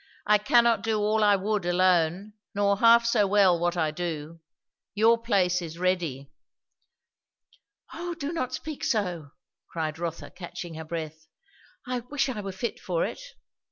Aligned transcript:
"I 0.25 0.39
cannot 0.39 0.81
do 0.81 0.97
all 0.97 1.23
I 1.23 1.35
would 1.35 1.63
alone, 1.63 2.33
nor 2.55 2.79
half 2.79 3.05
so 3.05 3.27
well 3.27 3.59
what 3.59 3.77
I 3.77 3.91
do. 3.91 4.39
Your 4.95 5.15
place 5.21 5.61
is 5.61 5.77
ready." 5.77 6.31
"O 7.93 8.15
do 8.15 8.33
not 8.33 8.51
speak 8.51 8.83
so!" 8.83 9.29
cried 9.67 9.99
Rotha 9.99 10.31
catching 10.31 10.73
her 10.73 10.85
breath. 10.85 11.27
"I 11.85 11.99
wish 11.99 12.29
I 12.29 12.41
were 12.41 12.51
fit 12.51 12.79
for 12.79 13.05
it." 13.05 13.21